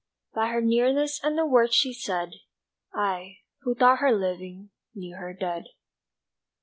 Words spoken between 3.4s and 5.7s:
who thought her living, Knew her dead.